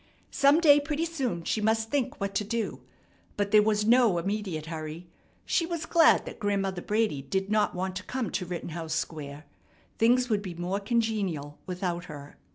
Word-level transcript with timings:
Some 0.31 0.59
day 0.61 0.79
pretty 0.79 1.05
soon 1.05 1.43
she 1.43 1.61
must 1.61 1.91
think 1.91 2.19
what 2.19 2.33
to 2.33 2.43
do, 2.43 2.81
but 3.37 3.51
there 3.51 3.61
was 3.61 3.85
no 3.85 4.17
immediate 4.17 4.65
hurry. 4.65 5.05
She 5.45 5.67
was 5.67 5.85
glad 5.85 6.25
that 6.25 6.39
Grandmother 6.39 6.81
Brady 6.81 7.21
did 7.21 7.51
not 7.51 7.75
want 7.75 7.95
to 7.97 8.03
come 8.03 8.31
to 8.31 8.45
Rittenhouse 8.47 8.95
Square. 8.95 9.45
Things 9.99 10.27
would 10.27 10.41
be 10.41 10.55
more 10.55 10.79
congenial 10.79 11.59
without 11.67 12.05
her. 12.05 12.37